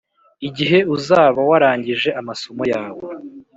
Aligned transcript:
igihe 0.47 0.77
uzaba 0.95 1.39
warangije 1.49 2.09
amasomo 2.19 2.63
yawe. 2.73 3.01